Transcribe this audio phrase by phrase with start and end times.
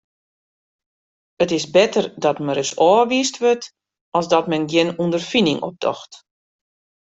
[1.45, 3.65] It is better dat men ris ôfwiisd wurdt
[4.17, 6.11] as dat men gjin ûnderfining opdocht.